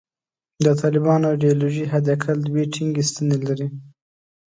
[0.63, 3.67] د طالبانو ایدیالوژي حد اقل دوې ټینګې ستنې لري.